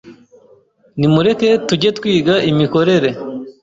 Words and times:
nimureke 0.99 1.47
tujye 1.67 1.89
twiga 1.97 2.35
imikorere, 2.51 3.09